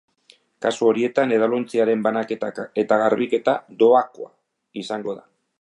Kasu 0.65 0.87
horietan, 0.91 1.33
edalontziaren 1.35 2.01
banaketa 2.09 2.51
eta 2.85 3.01
garbiketa 3.05 3.57
doakoa 3.85 4.35
izango 4.87 5.19
da. 5.21 5.29